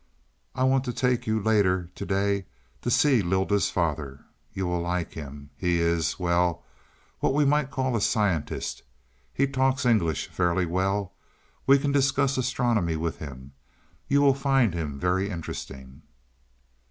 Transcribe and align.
I 0.55 0.63
want 0.63 0.83
to 0.85 0.93
take 0.93 1.27
you, 1.27 1.39
later 1.39 1.91
to 1.93 2.05
day, 2.07 2.47
to 2.81 2.89
see 2.89 3.21
Lylda's 3.21 3.69
father. 3.69 4.25
You 4.51 4.65
will 4.65 4.81
like 4.81 5.13
him. 5.13 5.51
He 5.55 5.79
is 5.79 6.17
well, 6.17 6.63
what 7.19 7.35
we 7.35 7.45
might 7.45 7.69
call 7.69 7.95
a 7.95 8.01
scientist. 8.01 8.81
He 9.31 9.45
talks 9.45 9.85
English 9.85 10.29
fairly 10.29 10.65
well. 10.65 11.13
We 11.67 11.77
can 11.77 11.91
discuss 11.91 12.39
astronomy 12.39 12.95
with 12.95 13.19
him; 13.19 13.53
you 14.07 14.21
will 14.23 14.33
find 14.33 14.73
him 14.73 14.97
very 14.99 15.29
interesting." 15.29 16.01